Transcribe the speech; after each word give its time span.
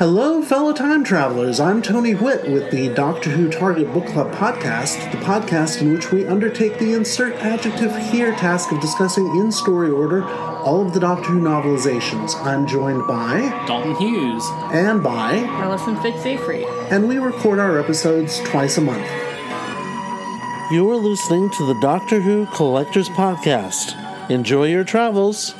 Hello, 0.00 0.40
fellow 0.40 0.72
time 0.72 1.04
travelers. 1.04 1.60
I'm 1.60 1.82
Tony 1.82 2.14
Witt 2.14 2.48
with 2.48 2.70
the 2.70 2.88
Doctor 2.94 3.28
Who 3.28 3.50
Target 3.50 3.92
Book 3.92 4.06
Club 4.06 4.32
podcast, 4.32 5.12
the 5.12 5.18
podcast 5.18 5.82
in 5.82 5.92
which 5.92 6.10
we 6.10 6.26
undertake 6.26 6.78
the 6.78 6.94
insert 6.94 7.34
adjective 7.34 7.94
here 8.08 8.32
task 8.32 8.72
of 8.72 8.80
discussing 8.80 9.26
in 9.36 9.52
story 9.52 9.90
order 9.90 10.24
all 10.24 10.80
of 10.80 10.94
the 10.94 11.00
Doctor 11.00 11.32
Who 11.32 11.42
novelizations. 11.42 12.34
I'm 12.36 12.66
joined 12.66 13.06
by 13.06 13.40
Dalton 13.66 13.94
Hughes 13.96 14.42
and 14.72 15.02
by 15.02 15.34
Alison 15.34 16.00
Fitz-Seyfried. 16.00 16.66
and 16.90 17.06
we 17.06 17.18
record 17.18 17.58
our 17.58 17.78
episodes 17.78 18.40
twice 18.44 18.78
a 18.78 18.80
month. 18.80 19.06
You 20.72 20.90
are 20.90 20.96
listening 20.96 21.50
to 21.50 21.66
the 21.66 21.78
Doctor 21.82 22.22
Who 22.22 22.46
Collectors 22.46 23.10
Podcast. 23.10 24.30
Enjoy 24.30 24.64
your 24.64 24.84
travels. 24.84 25.54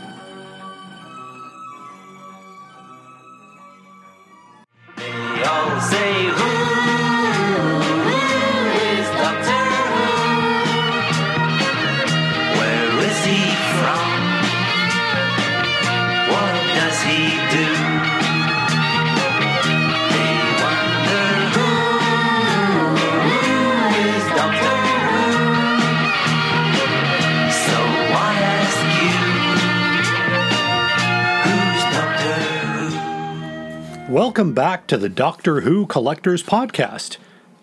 Welcome 34.41 34.55
back 34.55 34.87
to 34.87 34.97
the 34.97 35.11
Doctor 35.11 35.61
Who 35.61 35.85
Collectors 35.85 36.43
Podcast. 36.43 37.19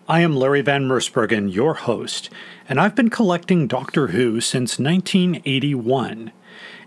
I 0.08 0.20
am 0.20 0.36
Larry 0.36 0.60
Van 0.60 0.84
Mersbergen, 0.84 1.52
your 1.52 1.74
host, 1.74 2.30
and 2.68 2.78
I've 2.78 2.94
been 2.94 3.10
collecting 3.10 3.66
Doctor 3.66 4.06
Who 4.06 4.40
since 4.40 4.78
1981. 4.78 6.30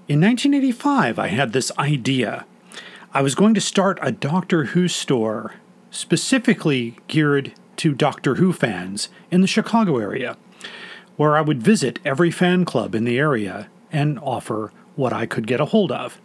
In 0.08 0.22
1985, 0.22 1.20
I 1.20 1.28
had 1.28 1.52
this 1.52 1.74
idea. 1.78 2.46
I 3.14 3.22
was 3.22 3.36
going 3.36 3.54
to 3.54 3.60
start 3.60 4.00
a 4.02 4.14
Doctor 4.14 4.64
Who 4.68 4.88
store 4.88 5.56
specifically 5.90 6.96
geared 7.10 7.52
to 7.76 7.94
Doctor 7.94 8.36
Who 8.36 8.54
fans 8.54 9.10
in 9.30 9.42
the 9.42 9.46
Chicago 9.46 9.98
area, 9.98 10.38
where 11.18 11.36
I 11.36 11.42
would 11.42 11.62
visit 11.62 12.00
every 12.06 12.32
fan 12.32 12.64
club 12.64 12.96
in 12.96 13.04
the 13.04 13.20
area 13.20 13.68
and 13.92 14.18
offer 14.20 14.72
what 14.96 15.12
I 15.12 15.26
could 15.26 15.46
get 15.46 15.60
a 15.60 15.66
hold 15.66 15.92
of 15.92 16.18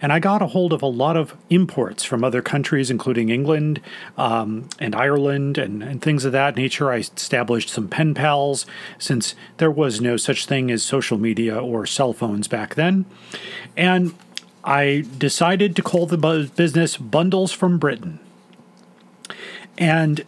and 0.00 0.12
I 0.12 0.20
got 0.20 0.42
a 0.42 0.46
hold 0.46 0.72
of 0.72 0.82
a 0.82 0.86
lot 0.86 1.16
of 1.16 1.34
imports 1.50 2.04
from 2.04 2.22
other 2.22 2.40
countries, 2.40 2.90
including 2.90 3.30
England 3.30 3.80
um, 4.16 4.68
and 4.78 4.94
Ireland 4.94 5.58
and, 5.58 5.82
and 5.82 6.00
things 6.00 6.24
of 6.24 6.32
that 6.32 6.56
nature. 6.56 6.90
I 6.92 6.98
established 6.98 7.68
some 7.68 7.88
pen 7.88 8.14
pals 8.14 8.64
since 8.98 9.34
there 9.56 9.70
was 9.70 10.00
no 10.00 10.16
such 10.16 10.46
thing 10.46 10.70
as 10.70 10.82
social 10.82 11.18
media 11.18 11.58
or 11.58 11.84
cell 11.84 12.12
phones 12.12 12.46
back 12.46 12.76
then. 12.76 13.06
And 13.76 14.14
I 14.62 15.04
decided 15.18 15.74
to 15.76 15.82
call 15.82 16.06
the 16.06 16.50
business 16.54 16.96
Bundles 16.96 17.52
from 17.52 17.78
Britain. 17.78 18.20
And 19.76 20.24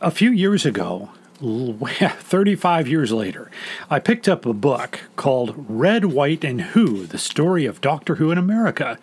a 0.00 0.10
few 0.10 0.30
years 0.30 0.64
ago, 0.64 1.10
35 1.42 2.86
years 2.86 3.10
later, 3.10 3.50
I 3.90 3.98
picked 3.98 4.28
up 4.28 4.46
a 4.46 4.52
book 4.52 5.00
called 5.16 5.66
Red, 5.68 6.04
White, 6.04 6.44
and 6.44 6.60
Who 6.60 7.04
The 7.04 7.18
Story 7.18 7.66
of 7.66 7.80
Doctor 7.80 8.16
Who 8.16 8.30
in 8.30 8.38
America. 8.38 8.96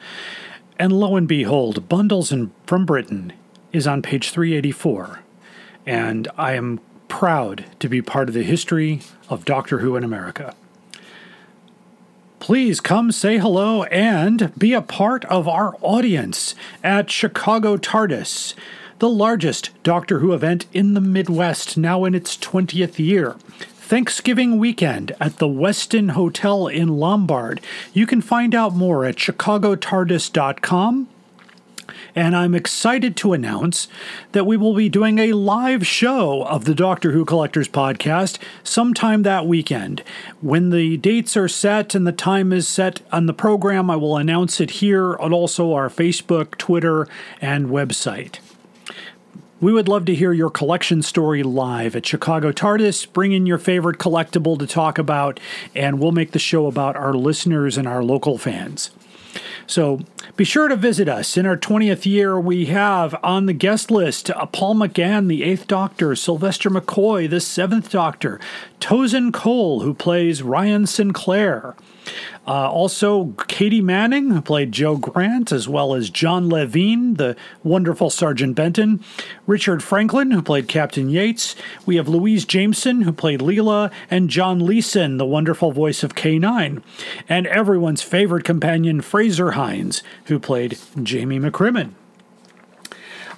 And 0.78 0.94
lo 0.94 1.18
and 1.18 1.28
behold, 1.28 1.90
Bundles 1.90 2.32
in, 2.32 2.52
from 2.66 2.86
Britain 2.86 3.34
is 3.74 3.86
on 3.86 4.02
page 4.02 4.30
384. 4.30 5.20
And 5.86 6.30
I 6.38 6.54
am 6.54 6.80
proud 7.10 7.66
to 7.80 7.90
be 7.90 8.02
part 8.02 8.30
of 8.30 8.36
the 8.36 8.44
history 8.44 9.02
of 9.28 9.44
Doctor 9.44 9.80
Who 9.80 9.98
in 9.98 10.06
America. 10.06 10.56
Please 12.40 12.80
come 12.80 13.12
say 13.12 13.38
hello 13.38 13.84
and 13.84 14.58
be 14.58 14.74
a 14.74 14.82
part 14.82 15.26
of 15.26 15.46
our 15.50 15.76
audience 15.82 16.56
at 16.82 17.12
Chicago 17.12 17.76
TARDIS, 17.76 18.54
the 19.00 19.10
largest 19.10 19.72
Doctor 19.84 20.20
Who 20.20 20.34
event 20.34 20.66
in 20.74 20.94
the 20.94 21.02
Midwest, 21.02 21.78
now 21.78 22.06
in 22.06 22.14
its 22.14 22.38
20th 22.38 23.00
year. 23.00 23.36
Thanksgiving 23.90 24.60
weekend 24.60 25.16
at 25.20 25.38
the 25.38 25.48
Westin 25.48 26.12
Hotel 26.12 26.68
in 26.68 26.90
Lombard. 26.90 27.62
You 27.94 28.06
can 28.06 28.22
find 28.22 28.54
out 28.54 28.76
more 28.76 29.06
at 29.06 29.16
chicagotardis.com. 29.16 31.08
And 32.16 32.36
I'm 32.36 32.54
excited 32.54 33.16
to 33.18 33.34
announce 33.34 33.88
that 34.34 34.46
we 34.46 34.58
will 34.58 34.76
be 34.76 34.90
doing 34.90 35.20
a 35.20 35.34
live 35.34 35.88
show 35.88 36.44
of 36.44 36.66
the 36.66 36.76
Doctor 36.76 37.12
Who 37.12 37.24
Collectors 37.24 37.70
podcast 37.70 38.38
sometime 38.64 39.24
that 39.24 39.48
weekend. 39.48 40.04
When 40.42 40.70
the 40.70 40.98
dates 40.98 41.38
are 41.38 41.48
set 41.48 41.96
and 41.96 42.06
the 42.06 42.12
time 42.12 42.52
is 42.52 42.68
set 42.68 43.02
on 43.12 43.26
the 43.26 43.34
program, 43.34 43.90
I 43.90 43.96
will 43.96 44.18
announce 44.18 44.60
it 44.60 44.72
here 44.72 45.16
on 45.18 45.34
also 45.34 45.74
our 45.74 45.90
Facebook, 45.90 46.58
Twitter, 46.58 47.08
and 47.42 47.68
website. 47.68 48.40
We 49.62 49.74
would 49.74 49.90
love 49.90 50.06
to 50.06 50.16
hear 50.16 50.32
your 50.32 50.50
collection 50.50 51.02
story 51.02 51.44
live 51.44 51.94
at 51.94 52.06
Chicago 52.06 52.54
TARDIS. 52.54 53.12
Bring 53.12 53.34
in 53.34 53.46
your 53.46 53.58
favorite 53.58 53.98
collectible 53.98 54.58
to 54.58 54.66
talk 54.66 54.98
about, 54.98 55.38
and 55.76 56.00
we'll 56.00 56.14
make 56.14 56.32
the 56.32 56.40
show 56.40 56.68
about 56.68 56.96
our 56.96 57.14
listeners 57.14 57.78
and 57.78 57.86
our 57.86 58.02
local 58.02 58.38
fans. 58.38 58.90
So 59.68 60.00
be 60.36 60.44
sure 60.44 60.68
to 60.68 60.76
visit 60.76 61.10
us. 61.10 61.38
In 61.38 61.46
our 61.46 61.58
20th 61.58 62.06
year, 62.06 62.40
we 62.40 62.68
have 62.68 63.16
on 63.24 63.46
the 63.46 63.54
guest 63.54 63.92
list 63.92 64.30
uh, 64.32 64.46
Paul 64.46 64.76
McGann, 64.76 65.28
the 65.28 65.44
Eighth 65.44 65.68
Doctor, 65.68 66.16
Sylvester 66.16 66.70
McCoy, 66.70 67.30
the 67.30 67.42
Seventh 67.42 67.90
Doctor, 67.90 68.40
Tosin 68.80 69.34
Cole, 69.34 69.82
who 69.82 69.94
plays 69.94 70.42
Ryan 70.42 70.86
Sinclair. 70.86 71.76
Uh, 72.48 72.68
also, 72.72 73.36
Katy 73.48 73.82
Manning, 73.82 74.32
who 74.32 74.42
played 74.42 74.72
Jo 74.72 74.98
Grant, 74.98 75.52
as 75.52 75.68
well 75.70 75.94
as 75.94 76.10
John 76.10 76.50
Levene, 76.50 77.18
the 77.18 77.36
wonderful 77.64 78.10
Sergeant 78.10 78.56
Benton, 78.56 79.04
Richard 79.46 79.84
Franklin, 79.84 80.32
who 80.32 80.42
played 80.42 80.68
Captain 80.68 81.10
Yates. 81.10 81.56
We 81.86 81.98
have 81.98 82.08
Louise 82.08 82.46
Jameson, 82.46 83.04
who 83.04 83.12
played 83.12 83.42
Leela, 83.42 83.92
and 84.10 84.32
John 84.32 84.66
Leeson, 84.66 85.18
the 85.18 85.26
wonderful 85.26 85.72
voice 85.72 86.02
of 86.02 86.16
K9, 86.16 86.82
and 87.28 87.46
everyone's 87.46 88.02
favorite 88.02 88.46
companion, 88.46 89.02
Frazer 89.02 89.52
Hines, 89.52 90.02
who 90.26 90.40
played 90.40 90.78
Jamie 91.02 91.40
McCrimmon. 91.40 91.92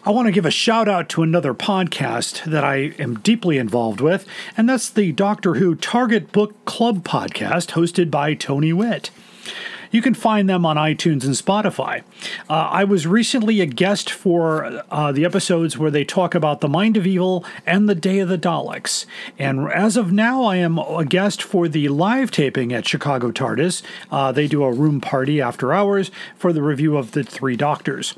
I 0.04 0.10
want 0.10 0.26
to 0.26 0.32
give 0.32 0.48
a 0.48 0.52
shout 0.52 0.88
out 0.88 1.10
to 1.10 1.22
another 1.22 1.54
podcast 1.54 2.44
that 2.46 2.64
I 2.64 2.94
am 2.98 3.20
deeply 3.20 3.60
involved 3.60 4.02
with, 4.02 4.26
and 4.58 4.68
that's 4.68 4.90
the 4.90 5.12
Doctor 5.12 5.56
Who 5.56 5.76
Target 5.76 6.32
Book 6.32 6.66
Club 6.66 7.04
podcast 7.04 7.74
hosted 7.74 8.10
by 8.10 8.34
Tony 8.34 8.74
Witt. 8.74 9.12
You 9.92 10.02
can 10.02 10.16
find 10.16 10.50
them 10.50 10.66
on 10.66 10.78
iTunes 10.78 11.24
and 11.24 11.36
Spotify. 11.36 12.02
Uh, 12.50 12.70
I 12.72 12.84
was 12.84 13.08
recently 13.08 13.62
a 13.62 13.66
guest 13.66 14.10
for 14.12 14.84
uh, 14.92 15.12
the 15.12 15.26
episodes 15.26 15.78
where 15.78 15.92
they 15.92 16.04
talk 16.04 16.36
about 16.36 16.62
the 16.62 16.68
Mind 16.68 16.98
of 16.98 17.08
Evil 17.08 17.46
and 17.66 17.88
the 17.88 17.96
Day 17.96 18.20
of 18.20 18.30
the 18.30 18.38
Daleks. 18.38 19.06
And 19.38 19.72
as 19.72 19.98
of 19.98 20.12
now, 20.12 20.44
I 20.44 20.58
am 20.58 20.78
a 20.78 21.06
guest 21.06 21.42
for 21.42 21.68
the 21.68 21.90
live 21.90 22.32
taping 22.32 22.74
at 22.74 22.88
Chicago 22.88 23.32
TARDIS. 23.32 23.82
Uh, 24.12 24.32
they 24.32 24.48
do 24.48 24.64
a 24.64 24.72
room 24.72 25.02
party 25.02 25.42
after 25.42 25.74
hours 25.74 26.12
for 26.36 26.54
the 26.54 26.62
review 26.62 26.98
of 26.98 27.12
the 27.12 27.24
Three 27.24 27.56
Doctors. 27.56 28.16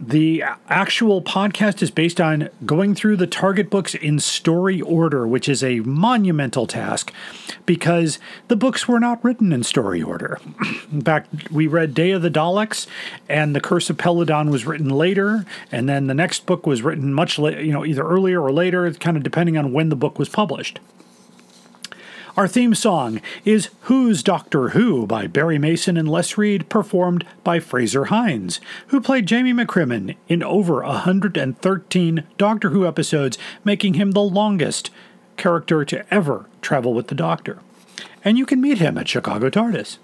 The 0.00 0.44
actual 0.68 1.20
podcast 1.20 1.82
is 1.82 1.90
based 1.90 2.20
on 2.20 2.50
going 2.64 2.94
through 2.94 3.16
the 3.16 3.26
target 3.26 3.68
books 3.68 3.96
in 3.96 4.20
story 4.20 4.80
order, 4.80 5.26
which 5.26 5.48
is 5.48 5.64
a 5.64 5.80
monumental 5.80 6.68
task 6.68 7.12
because 7.66 8.20
the 8.46 8.54
books 8.54 8.86
were 8.86 9.00
not 9.00 9.22
written 9.24 9.52
in 9.52 9.64
story 9.64 10.00
order. 10.00 10.38
in 10.92 11.02
fact, 11.02 11.50
we 11.50 11.66
read 11.66 11.94
Day 11.94 12.12
of 12.12 12.22
the 12.22 12.30
Daleks, 12.30 12.86
and 13.28 13.56
The 13.56 13.60
Curse 13.60 13.90
of 13.90 13.96
Peladon 13.96 14.50
was 14.50 14.66
written 14.66 14.88
later, 14.88 15.44
and 15.72 15.88
then 15.88 16.06
the 16.06 16.14
next 16.14 16.46
book 16.46 16.64
was 16.64 16.82
written 16.82 17.12
much 17.12 17.36
later, 17.36 17.60
you 17.60 17.72
know, 17.72 17.84
either 17.84 18.06
earlier 18.06 18.40
or 18.40 18.52
later, 18.52 18.88
kind 18.94 19.16
of 19.16 19.24
depending 19.24 19.58
on 19.58 19.72
when 19.72 19.88
the 19.88 19.96
book 19.96 20.16
was 20.16 20.28
published. 20.28 20.78
Our 22.38 22.46
theme 22.46 22.76
song 22.76 23.20
is 23.44 23.70
Who's 23.80 24.22
Doctor 24.22 24.68
Who 24.68 25.08
by 25.08 25.26
Barry 25.26 25.58
Mason 25.58 25.96
and 25.96 26.08
Les 26.08 26.38
Reed, 26.38 26.68
performed 26.68 27.26
by 27.42 27.58
Frazer 27.58 28.04
Hines, 28.04 28.60
who 28.86 29.00
played 29.00 29.26
Jamie 29.26 29.52
McCrimmon 29.52 30.14
in 30.28 30.44
over 30.44 30.84
113 30.84 32.24
Doctor 32.36 32.70
Who 32.70 32.86
episodes, 32.86 33.38
making 33.64 33.94
him 33.94 34.12
the 34.12 34.22
longest 34.22 34.92
character 35.36 35.84
to 35.86 36.14
ever 36.14 36.46
travel 36.62 36.94
with 36.94 37.08
the 37.08 37.16
Doctor. 37.16 37.58
And 38.24 38.38
you 38.38 38.46
can 38.46 38.60
meet 38.60 38.78
him 38.78 38.96
at 38.98 39.08
Chicago 39.08 39.50
TARDIS. 39.50 39.98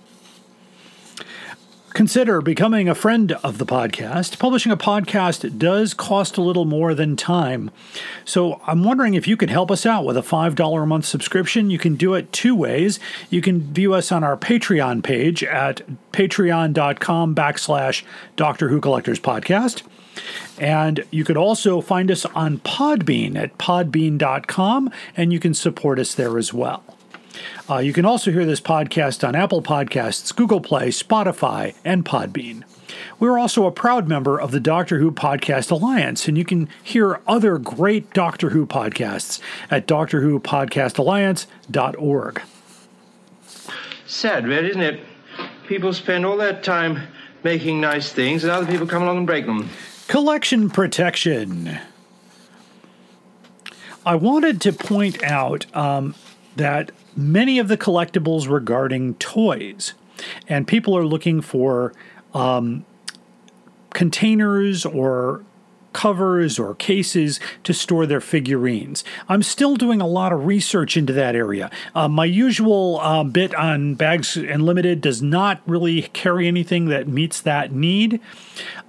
Consider 1.95 2.43
becoming 2.43 2.89
a 2.89 2.95
friend 2.95 3.33
of 3.45 3.59
the 3.59 3.65
podcast. 3.65 4.39
Publishing 4.39 4.73
a 4.73 4.77
podcast 4.77 5.59
does 5.59 5.95
cost 5.95 6.37
a 6.37 6.43
little 6.43 6.65
more 6.65 6.93
than 6.93 7.17
time. 7.17 7.71
So 8.25 8.61
I'm 8.67 8.85
wondering 8.85 9.15
if 9.15 9.27
you 9.29 9.37
could 9.37 9.49
help 9.49 9.71
us 9.71 9.87
out 9.87 10.05
with 10.05 10.17
a 10.17 10.23
$5 10.23 10.83
a 10.83 10.87
month 10.87 11.07
subscription. 11.07 11.71
You 11.71 11.79
can 11.79 11.95
do 11.95 12.15
it 12.15 12.33
two 12.33 12.55
ways. 12.55 12.99
You 13.31 13.41
can 13.41 13.73
view 13.73 13.95
us 13.95 14.13
on 14.13 14.25
our 14.25 14.37
Patreon 14.37 15.03
page 15.03 15.43
at 15.45 15.83
patreon.com 16.13 17.35
backslash 17.35 18.03
Doctor 18.37 18.69
Who 18.69 18.81
Collectors 18.81 19.21
Podcast. 19.21 19.83
And 20.59 21.05
you 21.11 21.25
could 21.25 21.37
also 21.37 21.81
find 21.81 22.11
us 22.11 22.25
on 22.27 22.59
Podbean 22.59 23.37
at 23.37 23.57
podbean.com, 23.59 24.91
and 25.17 25.33
you 25.33 25.41
can 25.41 25.55
support 25.55 25.99
us 25.99 26.15
there 26.15 26.39
as 26.39 26.53
well. 26.53 26.94
Uh, 27.69 27.79
you 27.79 27.93
can 27.93 28.05
also 28.05 28.31
hear 28.31 28.45
this 28.45 28.61
podcast 28.61 29.27
on 29.27 29.35
Apple 29.35 29.63
Podcasts, 29.63 30.33
Google 30.35 30.61
Play, 30.61 30.89
Spotify, 30.89 31.75
and 31.85 32.05
Podbean. 32.05 32.63
We're 33.19 33.39
also 33.39 33.67
a 33.67 33.73
proud 33.73 34.09
member 34.09 34.41
of 34.41 34.51
the 34.51 34.61
Doctor 34.61 34.99
Who 34.99 35.11
Podcast 35.11 35.71
Alliance, 35.71 36.29
and 36.29 36.37
you 36.37 36.45
can 36.45 36.69
hear 36.83 37.21
other 37.27 37.57
great 37.59 38.13
Doctor 38.13 38.51
Who 38.51 38.67
podcasts 38.67 39.41
at 39.71 39.87
drwhopodcastalliance.org. 39.87 42.43
Sad, 44.07 44.47
really, 44.47 44.71
isn't 44.71 44.83
it? 44.83 45.01
People 45.67 45.93
spend 45.93 46.25
all 46.27 46.37
their 46.37 46.61
time 46.61 47.09
making 47.43 47.81
nice 47.81 48.13
things, 48.13 48.45
and 48.45 48.53
other 48.53 48.67
people 48.67 48.87
come 48.87 49.03
along 49.03 49.17
and 49.19 49.27
break 49.27 49.47
them. 49.47 49.69
Collection 50.09 50.71
protection. 50.71 51.79
I 54.07 54.17
wanted 54.17 54.61
to 54.63 54.73
point 54.73 55.23
out 55.25 55.67
um, 55.75 56.15
that 56.57 56.91
many 57.17 57.59
of 57.59 57.69
the 57.69 57.77
collectibles 57.77 58.49
regarding 58.49 59.15
toys, 59.15 59.95
and 60.49 60.67
people 60.67 60.97
are 60.97 61.07
looking 61.07 61.41
for 61.41 61.93
um, 62.33 62.85
containers 63.93 64.85
or 64.85 65.45
covers 65.95 66.59
or 66.59 66.75
cases 66.75 67.41
to 67.63 67.73
store 67.73 68.05
their 68.05 68.21
figurines. 68.21 69.03
I'm 69.29 69.43
still 69.43 69.77
doing 69.77 70.03
a 70.03 70.07
lot 70.07 70.33
of 70.33 70.45
research 70.45 70.97
into 70.99 71.15
that 71.15 71.35
area. 71.35 71.71
Uh, 71.95 72.09
my 72.09 72.27
usual 72.27 73.01
uh, 73.01 73.25
bit 73.25 73.55
on 73.55 73.95
Bags 73.95 74.37
Unlimited 74.37 75.01
does 75.01 75.23
not 75.23 75.63
really 75.67 76.03
carry 76.03 76.47
anything 76.47 76.87
that 76.87 77.09
meets 77.09 77.41
that 77.41 77.73
need. 77.73 78.21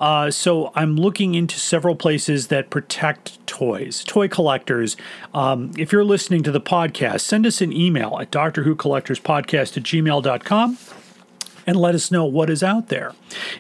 Uh, 0.02 0.30
so 0.32 0.74
I'm 0.76 0.98
looking 0.98 1.36
into 1.36 1.60
several 1.60 1.96
places 1.96 2.48
that 2.48 2.70
protect 2.70 3.46
toys, 3.48 4.04
toy 4.04 4.28
collectors. 4.28 4.98
Um, 5.34 5.72
if 5.78 5.94
you're 5.94 6.04
listening 6.04 6.44
to 6.44 6.52
the 6.52 6.62
podcast, 6.62 7.22
send 7.22 7.46
us 7.46 7.62
an 7.62 7.72
email 7.72 8.18
at 8.20 8.32
Doctor 8.32 8.64
Who 8.64 8.76
Collectors 8.76 9.20
Podcast 9.20 9.78
at 9.78 9.84
gmail.com 9.84 10.78
and 11.68 11.78
let 11.78 11.96
us 11.96 12.12
know 12.12 12.26
what 12.26 12.50
is 12.50 12.64
out 12.64 12.90
there. 12.90 13.14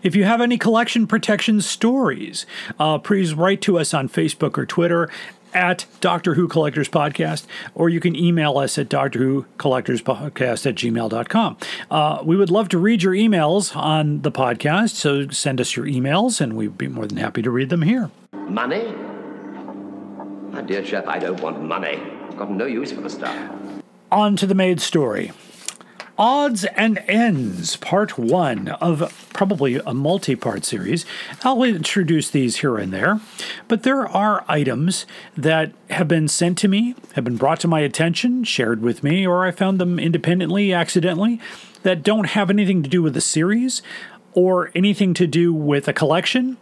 If 0.03 0.15
you 0.15 0.23
have 0.23 0.41
any 0.41 0.57
collection 0.57 1.07
protection 1.07 1.61
stories, 1.61 2.45
uh, 2.79 2.99
please 2.99 3.33
write 3.33 3.61
to 3.61 3.79
us 3.79 3.93
on 3.93 4.09
Facebook 4.09 4.57
or 4.57 4.65
Twitter 4.65 5.09
at 5.55 5.85
Doctor 6.01 6.33
Who 6.33 6.47
Collectors 6.47 6.89
Podcast, 6.89 7.45
or 7.73 7.87
you 7.87 8.01
can 8.01 8.15
email 8.15 8.57
us 8.57 8.77
at 8.77 8.89
Doctor 8.89 9.19
Who 9.19 9.45
Collectors 9.57 10.01
Podcast 10.01 10.65
at 10.65 10.75
gmail.com. 10.75 11.57
Uh, 11.89 12.21
we 12.23 12.35
would 12.35 12.51
love 12.51 12.67
to 12.69 12.77
read 12.77 13.01
your 13.01 13.13
emails 13.13 13.75
on 13.75 14.21
the 14.21 14.31
podcast, 14.31 14.91
so 14.91 15.29
send 15.29 15.61
us 15.61 15.75
your 15.75 15.85
emails 15.85 16.41
and 16.41 16.53
we'd 16.53 16.77
be 16.77 16.89
more 16.89 17.07
than 17.07 17.17
happy 17.17 17.41
to 17.41 17.49
read 17.49 17.69
them 17.69 17.83
here. 17.83 18.11
Money? 18.33 18.93
My 20.51 20.61
dear 20.61 20.83
chap, 20.83 21.07
I 21.07 21.19
don't 21.19 21.39
want 21.41 21.61
money. 21.63 21.99
I've 22.29 22.37
got 22.37 22.51
no 22.51 22.65
use 22.65 22.91
for 22.91 23.01
the 23.01 23.09
stuff. 23.09 23.35
On 24.11 24.35
to 24.35 24.45
the 24.45 24.55
maid 24.55 24.81
story. 24.81 25.31
Odds 26.17 26.63
and 26.63 27.03
Ends, 27.07 27.75
Part 27.75 28.17
1 28.17 28.69
of 28.69 29.29
probably 29.33 29.75
a 29.85 29.93
multi 29.93 30.35
part 30.35 30.63
series. 30.63 31.05
I'll 31.43 31.61
introduce 31.63 32.29
these 32.29 32.57
here 32.57 32.77
and 32.77 32.93
there, 32.93 33.19
but 33.67 33.83
there 33.83 34.07
are 34.07 34.45
items 34.47 35.05
that 35.35 35.73
have 35.89 36.07
been 36.07 36.29
sent 36.29 36.57
to 36.59 36.69
me, 36.69 36.95
have 37.15 37.25
been 37.25 37.35
brought 37.35 37.59
to 37.61 37.67
my 37.67 37.81
attention, 37.81 38.45
shared 38.45 38.81
with 38.81 39.03
me, 39.03 39.27
or 39.27 39.45
I 39.45 39.51
found 39.51 39.77
them 39.77 39.99
independently, 39.99 40.71
accidentally, 40.71 41.41
that 41.83 42.01
don't 42.01 42.29
have 42.29 42.49
anything 42.49 42.81
to 42.83 42.89
do 42.89 43.01
with 43.01 43.13
the 43.13 43.21
series 43.21 43.81
or 44.33 44.71
anything 44.73 45.13
to 45.15 45.27
do 45.27 45.53
with 45.53 45.87
a 45.89 45.93
collection, 45.93 46.55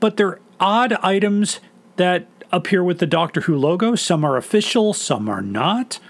but 0.00 0.16
they're 0.16 0.40
odd 0.58 0.92
items 0.94 1.60
that 1.96 2.26
appear 2.50 2.82
with 2.82 2.98
the 2.98 3.06
Doctor 3.06 3.42
Who 3.42 3.56
logo. 3.56 3.94
Some 3.94 4.24
are 4.24 4.36
official, 4.36 4.92
some 4.92 5.28
are 5.28 5.42
not. 5.42 6.00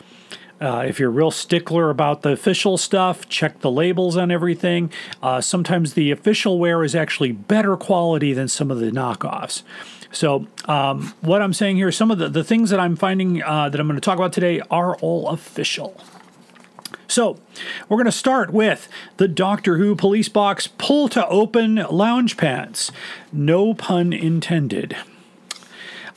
Uh, 0.60 0.84
if 0.86 0.98
you're 0.98 1.10
a 1.10 1.12
real 1.12 1.30
stickler 1.30 1.90
about 1.90 2.22
the 2.22 2.30
official 2.30 2.76
stuff, 2.76 3.28
check 3.28 3.60
the 3.60 3.70
labels 3.70 4.16
on 4.16 4.30
everything. 4.30 4.90
Uh, 5.22 5.40
sometimes 5.40 5.94
the 5.94 6.10
official 6.10 6.58
wear 6.58 6.82
is 6.82 6.94
actually 6.94 7.32
better 7.32 7.76
quality 7.76 8.32
than 8.32 8.48
some 8.48 8.70
of 8.70 8.78
the 8.80 8.90
knockoffs. 8.90 9.62
So, 10.10 10.46
um, 10.64 11.14
what 11.20 11.42
I'm 11.42 11.52
saying 11.52 11.76
here, 11.76 11.92
some 11.92 12.10
of 12.10 12.18
the, 12.18 12.28
the 12.28 12.42
things 12.42 12.70
that 12.70 12.80
I'm 12.80 12.96
finding 12.96 13.42
uh, 13.42 13.68
that 13.68 13.78
I'm 13.78 13.86
going 13.86 14.00
to 14.00 14.04
talk 14.04 14.16
about 14.16 14.32
today 14.32 14.60
are 14.70 14.96
all 14.96 15.28
official. 15.28 16.00
So, 17.06 17.38
we're 17.88 17.96
going 17.98 18.06
to 18.06 18.12
start 18.12 18.52
with 18.52 18.88
the 19.18 19.28
Doctor 19.28 19.76
Who 19.76 19.94
Police 19.94 20.28
Box 20.28 20.66
pull 20.66 21.08
to 21.10 21.26
open 21.28 21.76
lounge 21.90 22.36
pants. 22.36 22.90
No 23.32 23.74
pun 23.74 24.12
intended. 24.12 24.96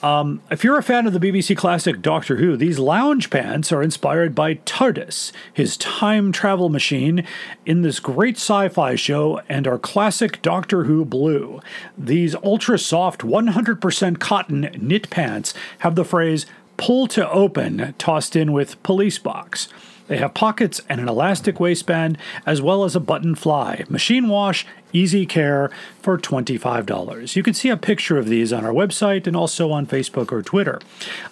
Um, 0.03 0.41
if 0.49 0.63
you're 0.63 0.79
a 0.79 0.83
fan 0.83 1.05
of 1.05 1.13
the 1.13 1.19
BBC 1.19 1.55
classic 1.55 2.01
Doctor 2.01 2.37
Who, 2.37 2.57
these 2.57 2.79
lounge 2.79 3.29
pants 3.29 3.71
are 3.71 3.83
inspired 3.83 4.33
by 4.33 4.55
TARDIS, 4.55 5.31
his 5.53 5.77
time 5.77 6.31
travel 6.31 6.69
machine, 6.69 7.25
in 7.67 7.83
this 7.83 7.99
great 7.99 8.37
sci 8.37 8.69
fi 8.69 8.95
show, 8.95 9.41
and 9.47 9.67
are 9.67 9.77
classic 9.77 10.41
Doctor 10.41 10.85
Who 10.85 11.05
blue. 11.05 11.61
These 11.95 12.33
ultra 12.35 12.79
soft, 12.79 13.21
100% 13.21 14.19
cotton 14.19 14.71
knit 14.79 15.11
pants 15.11 15.53
have 15.79 15.93
the 15.93 16.05
phrase 16.05 16.47
pull 16.77 17.05
to 17.05 17.29
open 17.29 17.93
tossed 17.99 18.35
in 18.35 18.51
with 18.51 18.81
police 18.81 19.19
box. 19.19 19.67
They 20.11 20.17
have 20.17 20.33
pockets 20.33 20.81
and 20.89 20.99
an 20.99 21.07
elastic 21.07 21.57
waistband, 21.57 22.17
as 22.45 22.61
well 22.61 22.83
as 22.83 22.97
a 22.97 22.99
button 22.99 23.33
fly, 23.33 23.85
machine 23.87 24.27
wash, 24.27 24.67
easy 24.91 25.25
care 25.25 25.71
for 26.01 26.17
$25. 26.17 27.33
You 27.37 27.41
can 27.41 27.53
see 27.53 27.69
a 27.69 27.77
picture 27.77 28.17
of 28.17 28.27
these 28.27 28.51
on 28.51 28.65
our 28.65 28.73
website 28.73 29.25
and 29.25 29.37
also 29.37 29.71
on 29.71 29.87
Facebook 29.87 30.33
or 30.33 30.41
Twitter. 30.41 30.81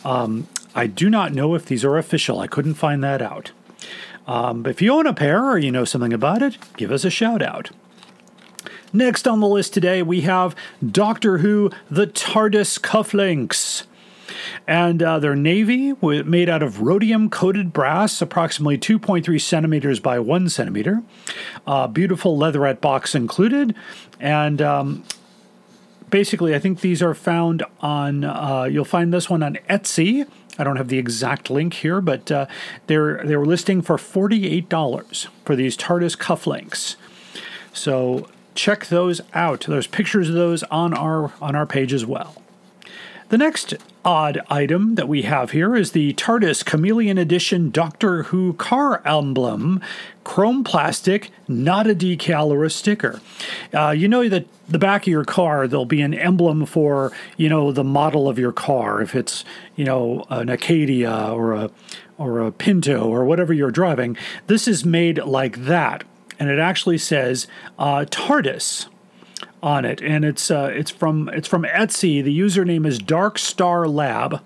Um, 0.05 0.47
I 0.73 0.87
do 0.87 1.09
not 1.09 1.33
know 1.33 1.55
if 1.55 1.65
these 1.65 1.83
are 1.83 1.97
official, 1.97 2.39
I 2.39 2.47
couldn't 2.47 2.75
find 2.75 3.03
that 3.03 3.21
out. 3.21 3.51
Um, 4.25 4.65
if 4.65 4.81
you 4.81 4.93
own 4.93 5.07
a 5.07 5.13
pair 5.13 5.43
or 5.43 5.57
you 5.57 5.73
know 5.73 5.83
something 5.83 6.13
about 6.13 6.41
it, 6.41 6.57
give 6.77 6.89
us 6.89 7.03
a 7.03 7.09
shout 7.09 7.41
out. 7.41 7.71
Next 8.93 9.27
on 9.27 9.41
the 9.41 9.47
list 9.47 9.73
today, 9.73 10.01
we 10.01 10.21
have 10.21 10.55
Doctor 10.89 11.39
Who 11.39 11.69
The 11.91 12.07
TARDIS 12.07 12.79
Cufflinks 12.79 13.83
and 14.67 15.01
uh, 15.01 15.19
they're 15.19 15.35
navy 15.35 15.93
made 16.01 16.49
out 16.49 16.63
of 16.63 16.81
rhodium 16.81 17.29
coated 17.29 17.73
brass, 17.73 18.21
approximately 18.21 18.77
2.3 18.77 19.41
centimeters 19.41 19.99
by 19.99 20.19
1 20.19 20.49
centimeter. 20.49 21.03
Uh, 21.65 21.87
beautiful 21.87 22.37
leatherette 22.37 22.81
box 22.81 23.15
included, 23.15 23.75
and 24.19 24.61
um, 24.61 25.03
basically, 26.09 26.55
I 26.55 26.59
think 26.59 26.81
these 26.81 27.01
are 27.01 27.13
found 27.13 27.63
on. 27.81 28.23
Uh, 28.23 28.63
you'll 28.63 28.85
find 28.85 29.13
this 29.13 29.29
one 29.29 29.43
on 29.43 29.57
Etsy. 29.69 30.27
I 30.57 30.63
don't 30.63 30.75
have 30.75 30.89
the 30.89 30.97
exact 30.97 31.49
link 31.49 31.73
here, 31.75 32.01
but 32.01 32.31
uh, 32.31 32.45
they're 32.87 33.23
they 33.23 33.37
were 33.37 33.45
listing 33.45 33.81
for 33.81 33.97
forty 33.97 34.49
eight 34.49 34.69
dollars 34.69 35.27
for 35.45 35.55
these 35.55 35.77
TARDIS 35.77 36.17
cufflinks. 36.17 36.95
So 37.71 38.27
check 38.55 38.87
those 38.87 39.21
out. 39.33 39.65
There's 39.67 39.87
pictures 39.87 40.29
of 40.29 40.35
those 40.35 40.63
on 40.63 40.93
our 40.93 41.33
on 41.41 41.55
our 41.55 41.65
page 41.65 41.93
as 41.93 42.05
well. 42.05 42.41
The 43.29 43.37
next 43.37 43.75
odd 44.03 44.41
item 44.49 44.95
that 44.95 45.07
we 45.07 45.21
have 45.21 45.51
here 45.51 45.75
is 45.75 45.91
the 45.91 46.13
TARDIS 46.15 46.65
Chameleon 46.65 47.19
Edition 47.19 47.69
Doctor 47.69 48.23
Who 48.23 48.53
car 48.53 49.03
emblem, 49.05 49.81
chrome 50.23 50.63
plastic, 50.63 51.29
not 51.47 51.85
a 51.85 51.93
decal 51.93 52.47
or 52.47 52.63
a 52.63 52.71
sticker. 52.71 53.21
Uh, 53.71 53.91
you 53.91 54.07
know 54.07 54.27
that 54.27 54.47
the 54.67 54.79
back 54.79 55.03
of 55.03 55.09
your 55.09 55.25
car 55.25 55.67
there'll 55.67 55.85
be 55.85 56.01
an 56.01 56.15
emblem 56.15 56.65
for 56.65 57.11
you 57.37 57.49
know 57.49 57.71
the 57.71 57.83
model 57.83 58.27
of 58.27 58.39
your 58.39 58.51
car 58.51 58.99
if 58.99 59.13
it's 59.13 59.45
you 59.75 59.85
know 59.85 60.25
an 60.31 60.49
Acadia 60.49 61.31
or 61.31 61.53
a 61.53 61.69
or 62.17 62.39
a 62.39 62.51
Pinto 62.51 63.07
or 63.07 63.25
whatever 63.25 63.53
you're 63.53 63.69
driving. 63.69 64.17
This 64.47 64.67
is 64.67 64.83
made 64.83 65.19
like 65.19 65.65
that, 65.65 66.03
and 66.39 66.49
it 66.49 66.57
actually 66.57 66.97
says 66.97 67.45
uh, 67.77 68.05
TARDIS 68.09 68.87
on 69.61 69.85
it, 69.85 70.01
and 70.01 70.23
it's 70.23 70.49
uh, 70.49 70.71
it's 70.73 70.91
from 70.91 71.29
it's 71.29 71.47
from 71.47 71.63
Etsy. 71.63 72.23
The 72.23 72.37
username 72.37 72.85
is 72.85 72.99
Dark 72.99 73.37
Star 73.37 73.87
Lab. 73.87 74.41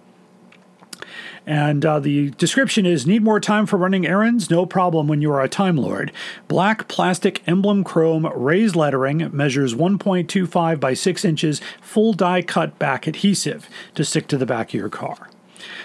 And 1.46 1.86
uh, 1.86 2.00
the 2.00 2.30
description 2.32 2.86
is 2.86 3.06
Need 3.06 3.22
more 3.22 3.40
time 3.40 3.66
for 3.66 3.76
running 3.76 4.08
errands? 4.08 4.50
No 4.50 4.66
problem 4.66 5.08
when 5.08 5.22
you 5.22 5.30
are 5.32 5.42
a 5.42 5.50
Time 5.50 5.76
Lord. 5.76 6.14
Black 6.48 6.88
plastic 6.88 7.46
emblem 7.48 7.84
chrome 7.84 8.26
raised 8.34 8.78
lettering 8.78 9.30
measures 9.36 9.76
1.25 9.76 10.80
by 10.80 10.94
6 10.94 11.26
inches, 11.26 11.62
full 11.82 12.14
die 12.14 12.42
cut 12.42 12.80
back 12.80 13.08
adhesive 13.08 13.68
to 13.96 14.06
stick 14.06 14.28
to 14.28 14.38
the 14.38 14.46
back 14.46 14.70
of 14.70 14.76
your 14.76 14.88
car. 14.88 15.30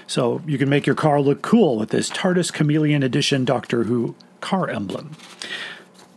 So 0.06 0.42
you 0.46 0.58
can 0.58 0.68
make 0.68 0.86
your 0.86 0.94
car 0.94 1.20
look 1.20 1.42
cool 1.42 1.76
with 1.76 1.90
this 1.90 2.08
TARDIS 2.10 2.52
Chameleon 2.52 3.02
Edition 3.02 3.44
Doctor 3.44 3.84
Who 3.84 4.14
car 4.40 4.68
emblem. 4.68 5.16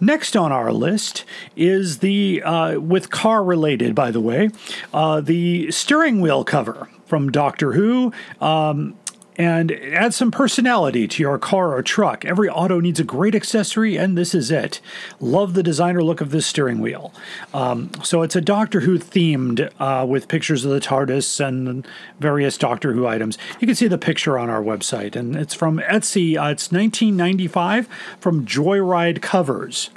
Next 0.04 0.36
on 0.36 0.52
our 0.52 0.74
list 0.74 1.24
is 1.56 2.00
the, 2.00 2.42
uh, 2.42 2.80
with 2.80 3.12
car 3.12 3.44
related, 3.44 3.94
by 3.94 4.10
the 4.10 4.20
way, 4.20 4.50
uh, 4.94 5.22
the 5.22 5.72
steering 5.72 6.22
wheel 6.22 6.44
cover 6.44 6.90
from 7.06 7.32
Doctor 7.32 7.74
Who. 7.74 8.12
Um, 8.42 8.96
and 9.42 9.72
add 9.72 10.14
some 10.14 10.30
personality 10.30 11.08
to 11.08 11.24
your 11.24 11.40
car 11.40 11.76
or 11.76 11.82
truck. 11.82 12.24
Every 12.24 12.48
auto 12.48 12.80
needs 12.80 13.00
a 13.00 13.04
great 13.04 13.34
accessory, 13.34 13.98
and 13.98 14.16
this 14.16 14.36
is 14.36 14.52
it. 14.52 14.80
Love 15.20 15.56
the 15.56 15.64
designer 15.64 16.04
look 16.04 16.22
of 16.22 16.30
this 16.30 16.46
steering 16.46 16.78
wheel. 16.78 17.12
Um, 17.52 17.90
so 18.04 18.22
it's 18.22 18.36
a 18.36 18.42
Doctor 18.42 18.82
Who 18.82 19.00
themed 19.00 19.72
uh, 19.80 20.06
with 20.06 20.28
pictures 20.28 20.64
of 20.64 20.70
the 20.70 20.80
TARDIS 20.80 21.44
and 21.44 21.88
various 22.20 22.56
Doctor 22.56 22.94
Who 22.94 23.08
items. 23.08 23.40
You 23.60 23.66
can 23.66 23.76
see 23.76 23.88
the 23.88 23.98
picture 23.98 24.38
on 24.38 24.52
our 24.52 24.62
website, 24.62 25.16
and 25.16 25.36
it's 25.36 25.56
from 25.56 25.80
Etsy. 25.80 26.38
Uh, 26.38 26.52
it's 26.52 26.72
1995 26.72 27.88
from 28.20 28.46
Joyride 28.46 29.24
Covers. 29.24 29.90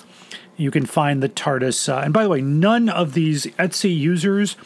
You 0.57 0.71
can 0.71 0.87
find 0.87 1.23
the 1.23 1.29
TARDIS. 1.29 1.89
Uh, 1.89 2.03
and 2.03 2.13
by 2.13 2.23
the 2.23 2.29
way, 2.29 2.41
none 2.41 2.89
of 2.89 3.15
these 3.15 3.47
Etsy 3.59 3.97
users 3.97 4.57